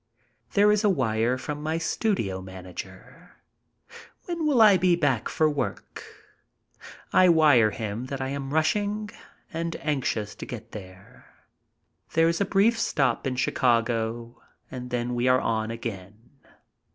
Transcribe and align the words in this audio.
There 0.53 0.71
is 0.71 0.83
a 0.83 0.89
wire 0.89 1.37
from 1.37 1.61
my 1.61 1.77
studio 1.77 2.41
manager. 2.41 3.33
"When 4.25 4.47
will 4.47 4.59
I 4.59 4.75
be 4.75 4.95
back 4.95 5.29
for 5.29 5.47
work?" 5.47 6.03
I 7.13 7.29
wire 7.29 7.69
him 7.69 8.07
that 8.07 8.19
I 8.19 8.29
am 8.29 8.51
rushing 8.51 9.11
and 9.53 9.75
anxious 9.79 10.33
to 10.33 10.45
get 10.47 10.71
there. 10.71 11.27
There 12.13 12.27
is 12.27 12.41
a 12.41 12.45
brief 12.45 12.79
stop 12.79 13.27
in 13.27 13.35
Chicago 13.35 14.41
and 14.71 14.89
then 14.89 15.13
we 15.13 15.27
are 15.27 15.39
on 15.39 15.69
again. 15.69 16.17